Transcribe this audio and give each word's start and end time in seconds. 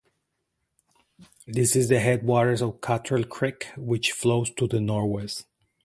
It 1.45 1.59
is 1.59 1.75
at 1.77 1.87
the 1.89 1.99
headwaters 1.99 2.63
of 2.63 2.81
Cantrell 2.81 3.23
Creek 3.23 3.67
which 3.77 4.13
flows 4.13 4.49
to 4.49 4.65
the 4.67 4.79
northwest. 4.81 5.45